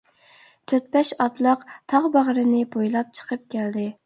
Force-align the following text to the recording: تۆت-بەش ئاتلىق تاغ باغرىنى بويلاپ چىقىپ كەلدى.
تۆت-بەش 0.71 1.11
ئاتلىق 1.25 1.67
تاغ 1.93 2.09
باغرىنى 2.17 2.63
بويلاپ 2.77 3.15
چىقىپ 3.21 3.47
كەلدى. 3.57 3.89